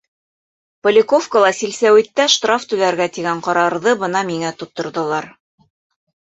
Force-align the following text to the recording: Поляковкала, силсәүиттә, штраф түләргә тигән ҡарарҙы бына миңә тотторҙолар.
Поляковкала, 0.87 1.51
силсәүиттә, 1.57 2.27
штраф 2.37 2.67
түләргә 2.73 3.09
тигән 3.19 3.45
ҡарарҙы 3.51 3.95
бына 4.03 4.27
миңә 4.33 4.57
тотторҙолар. 4.65 5.33